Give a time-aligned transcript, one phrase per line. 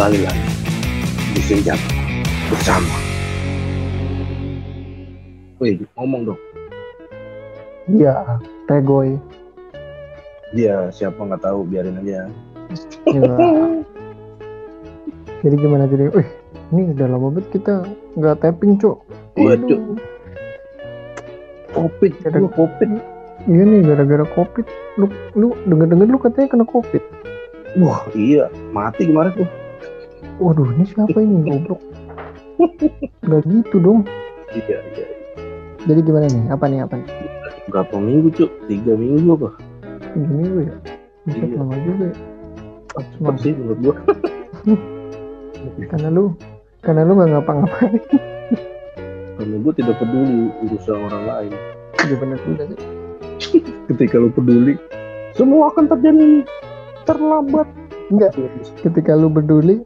[0.00, 0.48] kembali lagi
[1.36, 1.92] di senjata
[2.48, 2.96] bersama.
[5.60, 6.40] Wih, ngomong dong.
[7.84, 9.20] Iya, Tegoy.
[10.56, 12.32] Dia siapa nggak tahu, biarin aja.
[13.12, 13.36] Iya.
[15.44, 16.08] jadi gimana jadi?
[16.16, 16.28] Wih,
[16.72, 17.84] ini udah lama banget kita
[18.16, 19.04] nggak tapping, Cuk.
[19.36, 19.60] Iya.
[19.60, 20.00] Cuk.
[21.76, 22.88] Covid, Ada- gua covid.
[23.52, 24.64] Iya nih gara-gara covid.
[24.96, 27.04] Lu lu denger-denger lu katanya kena covid.
[27.76, 29.59] Wah, iya, mati kemarin tuh.
[30.40, 31.80] Waduh, ini siapa ini goblok?
[33.28, 34.08] Gak gitu dong.
[34.50, 35.06] Iya, iya.
[35.84, 36.44] Jadi gimana nih?
[36.48, 36.80] Apa nih?
[36.84, 37.08] Apa nih?
[37.68, 38.50] Berapa minggu, Cuk?
[38.66, 39.48] Tiga minggu apa?
[40.16, 40.74] Tiga minggu ya?
[41.28, 41.56] Bisa Iya.
[41.60, 42.16] lama juga ya.
[42.90, 43.94] Cepet sih menurut gua.
[45.92, 46.32] Karena lu
[46.80, 48.00] karena lu gak ngapa-ngapain.
[49.36, 51.52] Karena gua tidak peduli urusan orang lain.
[52.00, 52.78] Iya bener juga sih.
[53.92, 54.80] Ketika lu peduli,
[55.36, 56.48] semua akan terjadi
[57.04, 57.68] terlambat.
[58.10, 58.32] Enggak.
[58.80, 59.84] Ketika lu peduli,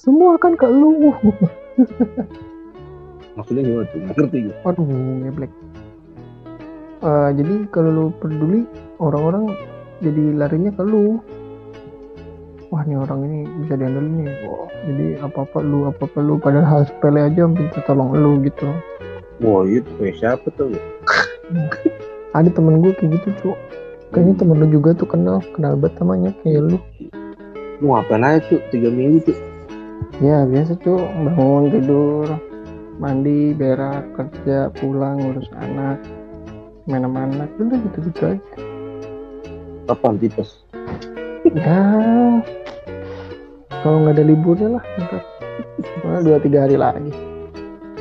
[0.00, 0.96] semua akan ke lu.
[3.36, 3.98] Maksudnya gimana tuh?
[4.00, 4.56] Nggak ngerti gua.
[4.72, 5.52] Aduh, ngeblek.
[7.00, 8.64] Eh, jadi kalau lu peduli,
[8.96, 9.52] orang-orang
[10.00, 11.20] jadi larinya ke lu.
[12.72, 14.28] Wah, nih orang ini bisa diandelin nih.
[14.48, 16.40] Wah, jadi apa-apa lu, apa-apa lu.
[16.40, 18.72] Padahal hal sepele aja minta tolong lu gitu.
[19.44, 20.72] Wah, itu kayak siapa tuh?
[20.72, 20.80] ya?
[22.36, 23.58] Ada temen gue kayak gitu, Cuk.
[24.16, 26.78] Kayaknya temen lu juga tuh kenal, kenal banget namanya kayak lu.
[27.82, 28.60] Lu ngapain aja tuh?
[28.70, 29.49] Tiga minggu tuh.
[30.20, 31.00] Ya, biasa, Cuk.
[31.00, 32.28] Bangun, tidur,
[33.00, 35.96] mandi, berak, kerja, pulang, ngurus anak,
[36.84, 37.48] main sama anak.
[37.56, 38.52] Udah gitu-gitu aja.
[39.88, 40.60] Kapan tipes?
[41.50, 41.80] Ya,
[43.80, 45.24] kalau nggak ada liburnya lah, ntar.
[46.20, 47.10] Dua tiga hari lagi.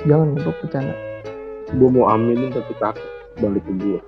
[0.04, 0.96] Jangan untuk bercanda.
[1.80, 4.02] Gua mau aminin tapi takut balik ke gua.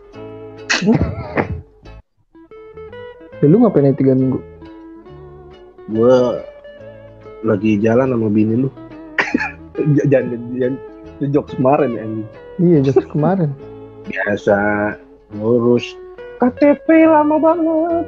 [3.42, 4.38] Ya, lu ngapain tiga minggu?
[5.89, 6.38] Gua
[7.42, 8.70] lagi jalan sama bini lu.
[10.12, 10.76] Jangan jangan
[11.18, 12.04] itu jokes kemarin ya.
[12.62, 13.50] Iya, jokes kemarin.
[14.06, 14.58] Biasa
[15.38, 15.86] ngurus
[16.42, 18.06] KTP lama banget.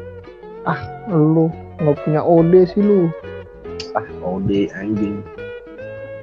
[1.10, 1.50] Lu
[1.82, 3.10] nggak punya OD sih lu.
[3.94, 5.22] Ah, OD anjing.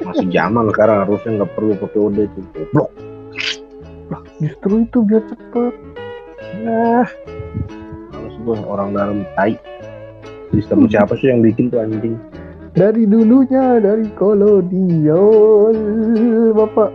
[0.03, 2.45] Masih zaman sekarang harusnya nggak perlu pakai OD tuh.
[2.55, 2.91] Goblok.
[4.41, 5.75] Justru itu biar cepet.
[6.67, 7.07] Nah,
[8.11, 9.55] males gua orang dalam tai.
[10.51, 12.19] Sistem siapa sih yang bikin tuh anjing?
[12.71, 15.75] Dari dulunya, dari kolonial,
[16.55, 16.91] bapak.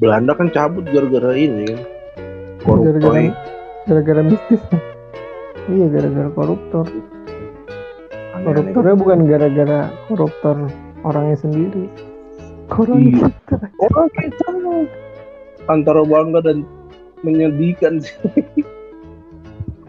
[0.00, 1.80] Belanda kan cabut gara-gara ini kan.
[2.64, 3.26] Gara-gara Koruptoy.
[3.84, 4.62] gara-gara mistis.
[5.68, 6.86] Iya, gara-gara koruptor.
[8.40, 10.56] Koruptornya bukan gara-gara koruptor
[11.04, 11.84] orangnya sendiri.
[12.72, 13.28] Orang Iya.
[13.28, 13.56] kita.
[13.84, 14.48] Orang kita
[15.68, 16.64] antara bangga dan
[17.20, 18.16] menyedihkan sih.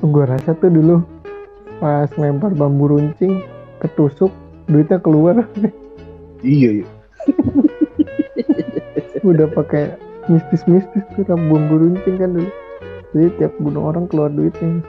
[0.04, 1.00] Gue rasa tuh dulu
[1.80, 3.40] pas lempar bambu runcing
[3.82, 4.30] ketusuk
[4.70, 5.42] duitnya keluar.
[6.42, 6.88] Iya, iya.
[9.30, 9.94] udah pakai
[10.26, 12.50] mistis-mistis tuh ram- bambu runcing kan dulu.
[13.12, 14.82] Jadi tiap bunuh orang keluar duitnya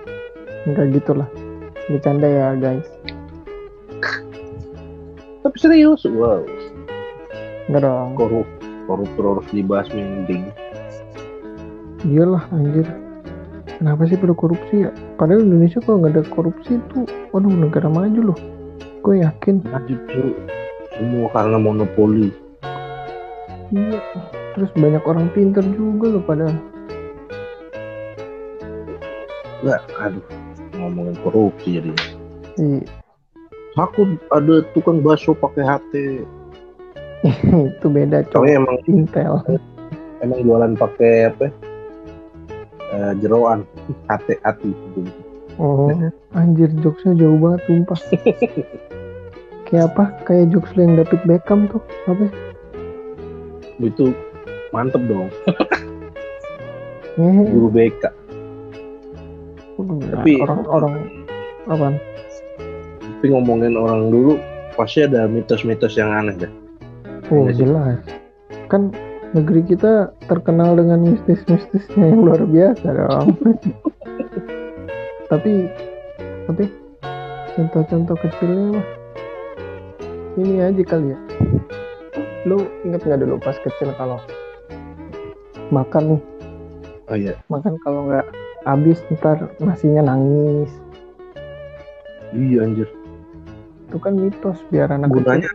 [0.69, 1.28] enggak gitulah.
[1.91, 2.86] Bercanda ya guys.
[5.42, 6.41] Tapi serius, wow.
[7.66, 8.14] enggak dong.
[8.14, 8.48] Korup,
[8.86, 10.48] koruptor harus dibahas mending.
[12.06, 12.86] iyalah anjir.
[13.76, 14.91] Kenapa sih pada korupsi ya?
[15.19, 17.04] Padahal Indonesia kalau nggak ada korupsi tuh.
[17.34, 18.41] Waduh negara maju loh
[19.02, 20.30] gue yakin Maju tuh
[20.94, 22.30] semua karena monopoli.
[23.74, 23.98] iya
[24.54, 26.46] terus banyak orang pinter juga loh pada
[29.62, 30.26] Enggak, aduh,
[30.74, 31.94] ngomongin korupsi jadi.
[32.58, 32.82] Iya.
[33.78, 35.94] Aku ada tukang bakso pakai HT.
[37.70, 39.38] itu beda cowok Soalnya emang Intel
[40.22, 41.46] emang jualan pakai apa?
[42.92, 43.66] Eh, jeroan
[44.06, 44.70] HT hati.
[45.56, 45.92] Oh,
[46.32, 48.00] anjir jokesnya jauh banget sumpah.
[49.66, 50.04] Kayak apa?
[50.24, 51.82] Kayak jokes lu yang David Beckham tuh.
[52.06, 52.26] Apa?
[53.76, 54.12] Itu
[54.70, 55.28] mantep dong,
[57.14, 57.43] Ngehe.
[57.50, 58.02] guru BK.
[59.75, 60.94] Ya, Tapi- orang-orang
[61.66, 61.94] apaan?
[63.19, 64.38] Tapi ngomongin orang dulu
[64.72, 66.52] pasti ada mitos-mitos yang aneh deh.
[67.28, 67.58] Oh, Iya sih.
[67.60, 68.00] jelas.
[68.66, 68.93] Kan
[69.32, 69.93] negeri kita
[70.25, 73.28] terkenal dengan mistis-mistisnya yang luar biasa dong.
[75.32, 75.64] tapi
[76.44, 76.69] tapi
[77.56, 78.87] contoh-contoh kecilnya mah
[80.37, 81.19] ini aja kali ya.
[82.44, 84.20] Lu inget nggak dulu pas kecil kalau
[85.73, 86.23] makan nih?
[87.08, 88.29] Oh iya, makan kalau nggak
[88.69, 90.69] habis ntar nasinya nangis.
[92.37, 92.88] Iya anjir.
[93.93, 95.52] itu kan mitos biar anak Gunanya?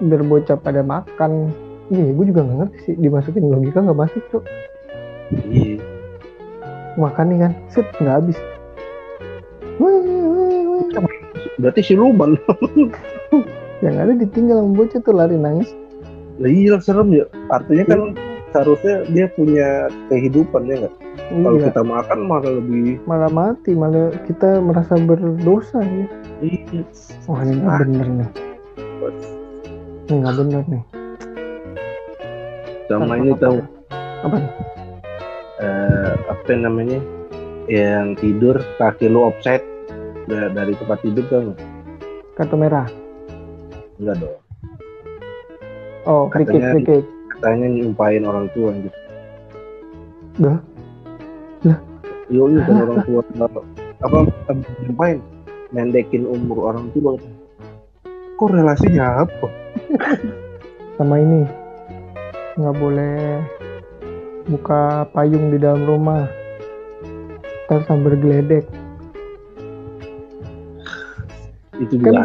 [0.08, 1.52] biar bocah pada makan.
[1.92, 4.44] Iya gue juga nggak ngerti sih dimasukin logika nggak masuk tuh
[5.50, 5.79] Iya.
[6.98, 7.52] Makan nih kan.
[7.70, 8.38] Set nggak habis.
[11.60, 12.40] Berarti siluman
[13.84, 15.72] yang ada ditinggal bocah tuh lari nangis.
[16.40, 17.28] Lah iya serem ya.
[17.52, 18.00] Artinya kan
[18.50, 20.94] seharusnya dia punya kehidupan ya nggak?
[21.30, 21.66] Kalau iya.
[21.70, 26.06] kita makan malah lebih malah mati malah kita merasa berdosa ya.
[26.40, 26.82] Iya.
[27.28, 27.80] Wah ini nggak Ah.
[27.84, 28.30] bener nih.
[30.08, 30.82] Ini nggak bener nih.
[32.90, 33.56] Sama ini tahu.
[34.20, 34.52] apa nih?
[35.60, 36.98] Eh, apa namanya?
[37.70, 39.62] Yang tidur kaki lu offset
[40.26, 41.54] da- dari tempat tidur kan
[42.34, 42.88] kartu merah.
[44.00, 44.36] Enggak dong.
[46.08, 47.04] Oh free kick Katanya- free kick.
[47.30, 48.98] katanya nyumpahin orang tua gitu.
[50.40, 50.58] Dah?
[52.30, 53.60] yo iya kan orang tua apa
[54.06, 54.18] apa
[54.86, 55.18] nyumpahin
[55.70, 57.18] mendekin umur orang tua.
[58.38, 59.46] Kok relasinya apa?
[60.96, 61.42] Sama ini.
[62.54, 63.42] Nggak boleh
[64.50, 66.26] buka payung di dalam rumah.
[67.64, 68.66] Ntar sambil geledek.
[71.78, 72.10] Itu Kan- juga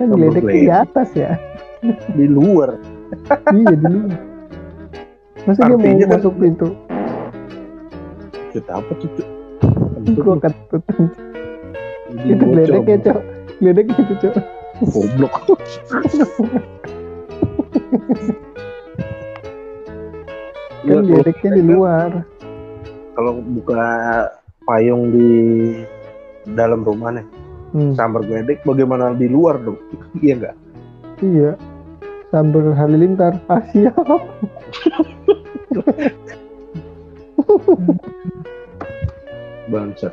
[0.00, 0.80] Sambil geledeknya di geledek.
[0.82, 1.32] atas ya?
[2.18, 2.74] Di luar.
[3.52, 4.18] Iya di luar.
[5.44, 6.68] Masa dia mau kan- masuk pintu?
[8.50, 9.28] Kita apa tuh Cuk?
[10.16, 10.82] gua ketut
[12.18, 12.56] itu bocor.
[12.56, 13.20] geledeknya cok.
[13.60, 14.34] Geledeknya itu cok.
[14.78, 15.34] Goblok
[20.88, 22.10] kan kalau geledeknya di mereka- luar.
[23.18, 23.82] Kalau buka
[24.62, 25.30] payung di
[26.54, 27.26] dalam rumah nih
[27.74, 29.76] hmm, sambar geledek bagaimana di luar dong?
[30.24, 30.56] Iya enggak
[31.18, 31.52] iya.
[32.28, 33.40] Sambil halilintar.
[33.48, 33.96] Ah siap.
[39.72, 40.12] Bangsat.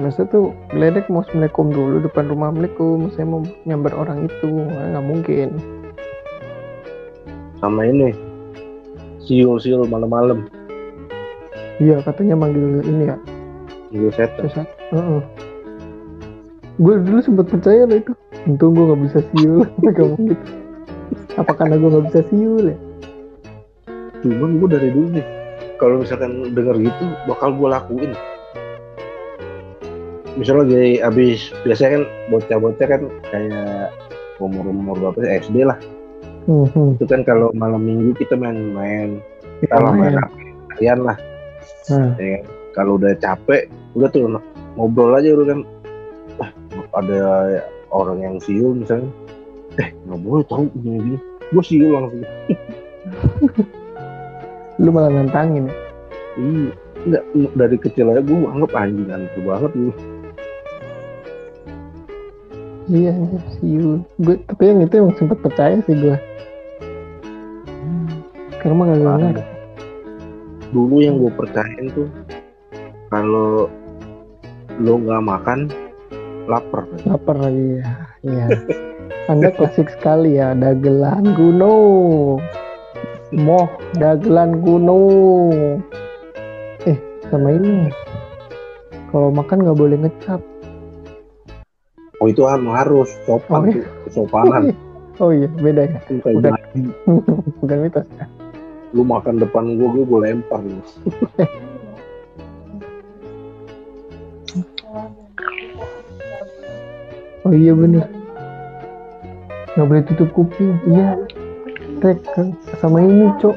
[0.00, 4.48] Masa tuh geledek mau assalamualaikum dulu depan rumah assalamualaikum saya mau nyamber orang itu.
[4.70, 5.48] Nggak mungkin.
[7.60, 8.12] Sama ini
[9.24, 10.46] siul siul malam-malam
[11.82, 13.16] iya katanya manggil ini ya
[13.94, 14.66] Siul setan Sesat.
[16.82, 18.10] Gue dulu sempat percaya loh itu.
[18.42, 19.62] Untung gue nggak bisa siul.
[19.94, 20.46] Ngomong gitu.
[21.38, 22.76] Apa karena gue nggak bisa siul ya?
[24.24, 25.26] cuman gue dari dulu nih
[25.76, 28.12] kalau misalkan denger gitu bakal gue lakuin
[30.40, 33.92] misalnya lagi abis biasanya kan bocah-bocah kan kayak
[34.40, 35.76] umur-umur berapa sih SD lah
[36.44, 37.00] Hmm, hmm.
[37.00, 39.20] itu kan kalau malam minggu kita main-main
[39.64, 40.20] kita lah main
[40.76, 41.16] harian lah
[41.84, 42.16] Nah.
[42.16, 42.42] ya kan?
[42.72, 44.40] kalau udah capek udah tuh
[44.76, 45.60] ngobrol aja udah kan
[46.40, 46.50] ah,
[46.96, 47.20] ada
[47.92, 49.12] orang yang siul misalnya
[49.76, 51.18] eh nggak boleh tahu gini gini
[51.52, 52.24] gue siul langsung
[54.82, 55.74] Lu malah nantangin ya?
[56.40, 56.72] iya
[57.04, 57.24] enggak
[57.54, 59.72] dari kecil aja gue anggap anjing aneh banget
[62.84, 64.04] Iya, iya, siul.
[64.20, 66.20] Gue tapi yang itu emang sempat percaya sih gue.
[68.64, 69.44] Karena mah gak ngerti.
[70.72, 72.08] dulu yang gue percayain tuh
[73.06, 73.68] kalau
[74.80, 75.58] lo nggak makan
[76.50, 77.88] lapar Lapar lagi ya.
[78.24, 78.46] Iya.
[79.28, 82.40] Anda klasik sekali ya, dagelan gunung.
[83.30, 85.78] Moh, dagelan gunung.
[86.84, 87.92] Eh, sama ini.
[89.12, 90.40] Kalau makan nggak boleh ngecap.
[92.18, 93.84] oh itu harus sopan Oh, iya.
[93.84, 94.62] tuh kesopanan
[95.22, 95.98] Oh iya, beda ya.
[96.10, 96.50] Jadi,
[97.62, 98.06] Bukan mitos.
[98.94, 100.78] Lu makan depan gue gue gue lempar lu
[107.44, 108.08] Oh iya bener.
[109.76, 110.80] Nggak boleh tutup kuping.
[110.88, 111.20] Iya.
[112.00, 112.56] Rek, kan.
[112.80, 113.56] sama ini, Cok.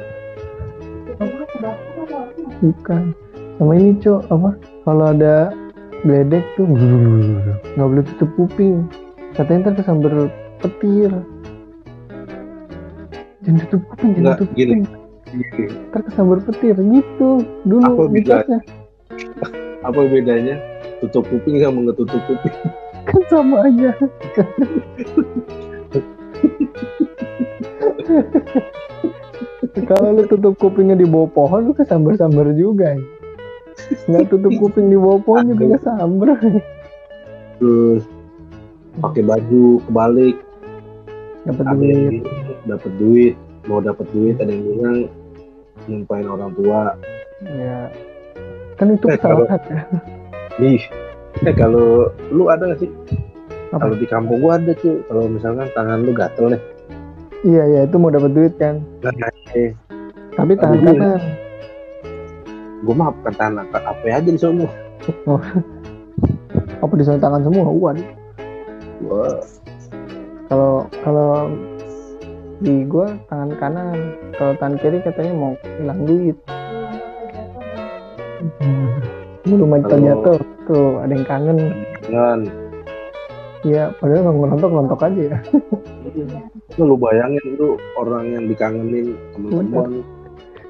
[2.59, 3.15] Bukan.
[3.55, 4.21] Sama ini, Cok.
[4.27, 4.49] Apa?
[4.83, 5.55] Kalau ada
[6.03, 8.91] geledek tuh nggak boleh tutup kuping.
[9.39, 10.13] Katanya ntar kesambar
[10.59, 11.11] petir.
[13.47, 14.83] Jangan tutup kuping, jangan tutup kuping.
[15.91, 17.43] Ntar kesambar petir gitu.
[17.67, 18.59] Dulu Apa bedanya?
[19.83, 20.55] apa bedanya?
[21.03, 22.55] Tutup kuping sama nggak tutup kuping.
[23.07, 23.91] Kan sama aja.
[29.87, 33.01] Kalau lu tutup kupingnya di bawah pohon lu kesambar-sambar juga ya.
[34.09, 36.39] nggak tutup kuping di bawah pohon juga kesambar.
[37.59, 38.03] Terus
[38.99, 40.35] pakai baju kebalik.
[41.47, 42.27] Dapat duit.
[42.67, 43.35] dapat duit
[43.67, 44.97] mau dapat duit ada yang bilang
[45.85, 46.95] nyumpahin orang tua.
[47.43, 47.91] Ya.
[48.75, 49.81] Kan itu Eh, kalau- kesalahan ya.
[50.59, 50.83] Ih.
[51.43, 51.87] Eh kalau
[52.27, 52.89] lu ada gak sih?
[53.67, 53.83] Apa?
[53.83, 56.61] kalau di kampung gua ada tuh kalau misalkan tangan lu gatel nih.
[57.43, 58.79] Iya iya itu mau dapat duit kan.
[59.03, 59.11] Nah,
[59.53, 59.75] eh,
[60.33, 61.19] tapi tangan kanan.
[62.81, 64.65] Gua mah bukan tangan apa aja di sana.
[66.79, 67.67] Apa di sana tangan semua?
[67.67, 67.97] Uan
[69.03, 69.37] Wah,
[70.47, 70.71] kalau
[71.03, 71.29] kalau
[72.57, 73.97] di gua tangan kanan
[74.37, 76.37] kalau tangan kiri katanya mau hilang duit.
[79.47, 81.57] Belum aja jatuh tuh ada yang kangen.
[82.07, 82.39] Kan,
[83.65, 85.37] Iya, padahal nggak ngerontok ngerontok aja ya.
[86.77, 90.05] Lu bayangin lu orang yang dikangenin teman-teman,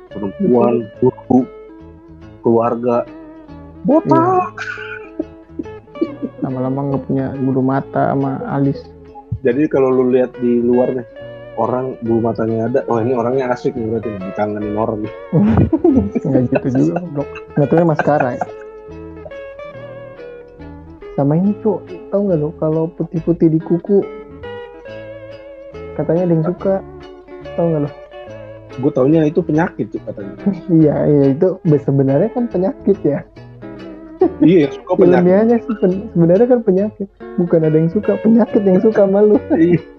[0.08, 1.44] perempuan, guru,
[2.40, 3.04] keluarga,
[3.84, 4.56] botak.
[6.40, 8.80] Lama-lama nggak punya bulu mata sama alis.
[9.44, 11.08] Jadi kalau lu lihat di luar nih,
[11.58, 15.14] orang bulu matanya ada, oh ini orangnya asik nih berarti nih, dikangenin orang nih.
[16.26, 17.30] Nggak gitu juga, blok.
[17.58, 18.46] Nggak tahu maskara ya.
[21.18, 21.82] Sama ini cuk,
[22.14, 24.06] tau nggak lo kalau putih-putih di kuku
[25.98, 26.74] katanya ada yang suka,
[27.58, 27.92] tau nggak lo?
[28.78, 30.38] Gue taunya itu penyakit tuh katanya.
[30.78, 33.26] Iya, iya itu sebenarnya kan penyakit ya.
[34.46, 35.26] iya, yang suka penyakit.
[35.26, 35.58] Ilmiahnya
[36.14, 37.08] sebenarnya kan penyakit,
[37.42, 39.42] bukan ada yang suka penyakit yang suka malu.
[39.58, 39.97] Iya.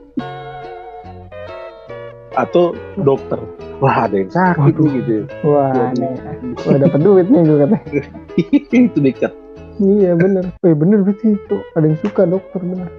[2.38, 3.42] Atau dokter.
[3.82, 4.90] Wah ada yang sakit Waduh.
[4.94, 5.14] gitu.
[5.42, 6.14] Wah, nih,
[6.66, 8.02] wah dapat duit nih gue katanya.
[8.78, 9.34] itu dikat.
[9.78, 12.90] Iya bener, eh bener berarti itu ada yang suka dokter bener.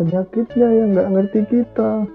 [0.00, 2.08] Penyakitnya yang nggak ngerti kita.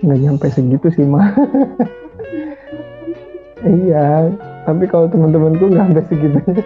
[0.00, 1.28] Nggak nyampe segitu sih mah.
[3.84, 4.32] iya,
[4.64, 6.64] tapi kalau teman-temanku nggak sampai segitunya.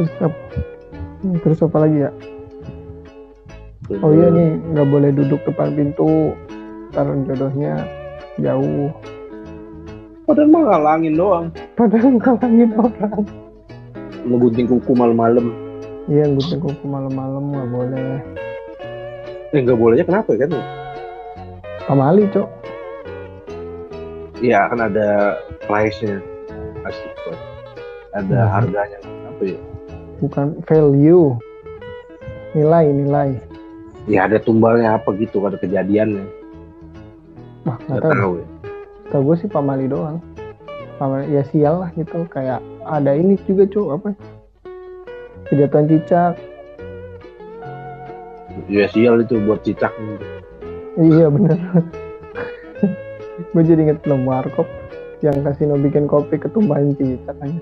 [0.00, 0.38] Terus apa?
[1.44, 2.10] Terus apa lagi ya?
[4.00, 6.32] Oh iya nih, nggak boleh duduk depan pintu.
[6.96, 7.84] Taruh jodohnya
[8.40, 8.88] jauh.
[10.24, 11.46] Padahal mah ngalangin doang.
[11.76, 13.24] Padahal ngalangin orang.
[14.24, 15.52] Ngegunting kuku malam-malam.
[16.08, 18.10] Iya, gunting kuku malam-malam nggak boleh.
[19.52, 20.64] Eh nggak bolehnya kenapa ya kan?
[21.84, 22.48] Pamali, cok.
[24.40, 25.36] Iya kan ada
[25.68, 26.24] price-nya.
[26.80, 27.36] Pasti Bos.
[28.16, 28.50] Ada Hmm.
[28.56, 28.98] harganya.
[29.28, 29.60] Apa ya?
[30.20, 31.36] Bukan value.
[32.52, 33.30] Nilai, nilai.
[34.08, 36.24] Ya ada tumbalnya apa gitu, ada kejadiannya.
[37.64, 38.12] Wah, nggak tahu.
[38.12, 38.46] tahu ya.
[39.12, 40.20] Tahu gue sih pamali doang.
[40.96, 42.24] Pamali, ya sial lah gitu.
[42.28, 43.88] Kayak ada ini juga, cok.
[43.96, 44.08] Apa?
[45.48, 46.34] Kejatuhan cicak.
[48.68, 49.92] Ya sial itu buat cicak.
[51.00, 51.58] Iya, bener.
[53.56, 54.68] gue jadi inget film Warkop
[55.24, 57.60] yang kasino bikin kopi ketumbahan cicak aja.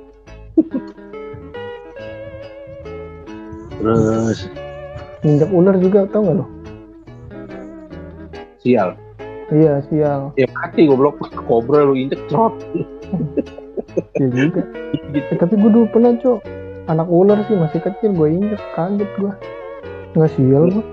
[3.78, 4.38] Terus
[5.18, 6.46] Ninjak ular juga, tau gak lo?
[8.58, 8.98] sial.
[9.48, 10.34] Iya, sial.
[10.34, 11.18] Ya mati goblok.
[11.46, 12.52] Kobra lu injek trot.
[14.14, 14.62] Iya juga.
[15.08, 15.24] Gitu.
[15.24, 16.38] Eh, tapi gue dulu pernah cok
[16.86, 19.32] anak ular sih masih kecil gue injek kaget gue
[20.12, 20.84] nggak sial gue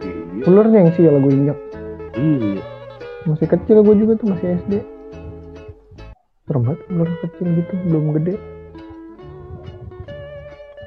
[0.00, 0.42] Iya.
[0.46, 1.58] ularnya yang sial gue injek
[2.14, 2.62] Iya.
[3.24, 4.72] masih kecil gue juga tuh masih SD
[6.44, 8.34] banget ular kecil gitu belum gede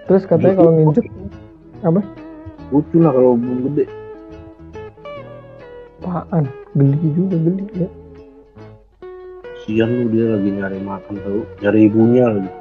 [0.06, 1.06] terus katanya kalau nginjek
[1.82, 2.02] apa
[2.68, 3.86] Lucu lah kalau belum gede.
[6.00, 6.44] apaan
[6.74, 7.90] geli juga geli ya
[9.62, 11.42] Sian lu dia lagi nyari makan tau.
[11.60, 12.52] Nyari ibunya lagi.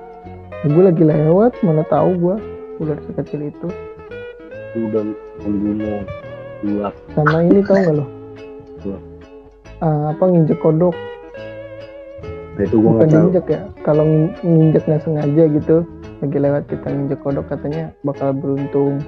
[0.65, 2.37] gue lagi lewat mana tahu gue
[2.77, 3.69] ular sekecil itu
[4.77, 5.07] udah
[5.41, 6.03] membunuh
[6.61, 6.91] ular.
[7.15, 8.05] sama ini tau gak lo
[8.77, 8.99] Apa?
[9.79, 10.97] Ah, apa nginjek kodok
[12.57, 15.77] Nah itu gua bukan diinjek ya kalau ng- nginjek nggak sengaja gitu
[16.17, 19.01] lagi lewat kita nginjek kodok katanya bakal beruntung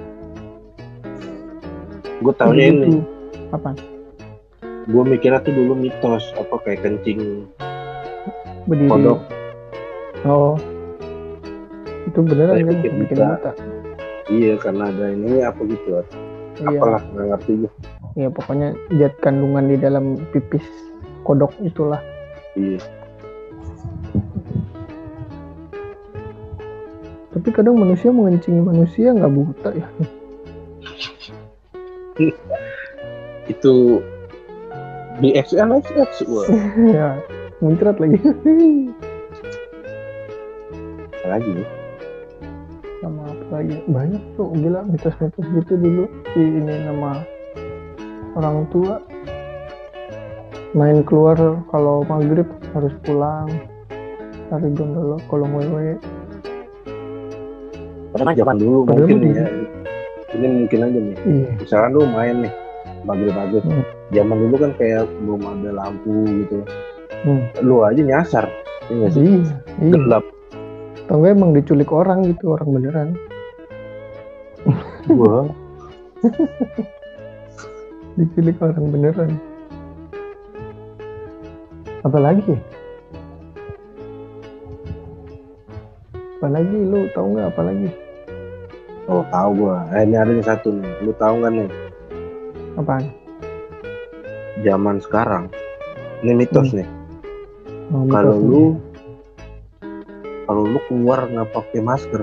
[2.19, 2.99] Gue ini.
[2.99, 2.99] Gitu.
[3.49, 3.71] apa
[4.89, 7.45] Gue mikirnya tuh dulu mitos apa kayak kencing
[8.67, 9.19] berdiri kodok.
[10.27, 10.59] oh
[12.05, 13.25] itu beneran kan bikin bisa.
[13.37, 13.51] buta
[14.29, 15.89] Iya karena ada ini apa gitu.
[16.61, 17.71] iya Apalah nggak ngerti gue.
[18.13, 18.67] iya pokoknya
[18.99, 20.65] zat kandungan di dalam pipis
[21.23, 22.01] kodok itulah
[22.53, 22.81] Iya.
[27.49, 29.89] Tapi kadang manusia mengencingi manusia nggak buta ya.
[33.49, 34.05] Itu
[35.17, 35.33] di
[36.29, 36.45] wah
[36.93, 37.17] ya
[37.57, 38.21] muncrat lagi.
[41.25, 41.65] Lagi
[43.01, 43.81] sama apa lagi?
[43.89, 46.05] Banyak tuh gila mitos-mitos gitu dulu.
[46.37, 47.25] Di ini nama
[48.37, 49.01] orang tua.
[50.77, 52.45] Main keluar kalau maghrib
[52.77, 53.49] harus pulang.
[54.53, 55.97] Cari gondolo kolong wewe
[58.19, 59.45] Padahal zaman dulu Padahal mungkin mah ya.
[60.29, 61.15] Ini mungkin aja nih.
[61.25, 62.53] iya Misalkan lu main nih
[63.07, 63.63] maghrib-maghrib.
[63.63, 63.83] Hmm.
[64.11, 66.57] Zaman dulu kan kayak belum ada lampu gitu.
[67.23, 67.47] Hmm.
[67.63, 68.45] Lu aja nyasar.
[68.89, 69.21] Iya nggak sih?
[69.21, 69.53] iya
[69.85, 70.25] iya Gelap.
[71.05, 73.09] tau nggak emang diculik orang gitu orang beneran
[75.09, 75.45] Wah.
[78.17, 79.31] diculik orang beneran
[82.01, 82.59] apalagi ya?
[86.37, 87.89] apalagi lu tau nggak apalagi
[89.09, 89.89] Oh tahu gua.
[89.91, 90.89] Eh, ini ada nih satu nih.
[91.01, 91.69] Lu tahu nggak nih?
[92.77, 93.11] apaan
[94.63, 95.49] zaman sekarang
[96.21, 96.87] ini mitos nih
[97.89, 98.63] Oh, kalau lu
[100.45, 102.21] kalau lu keluar nggak pakai masker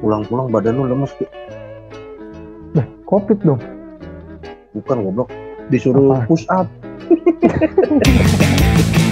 [0.00, 1.28] pulang-pulang badan lu lemes tuh
[2.72, 2.86] nih.
[3.04, 3.60] covid dong
[4.72, 5.28] bukan goblok
[5.68, 6.26] disuruh Apa?
[6.26, 6.66] push up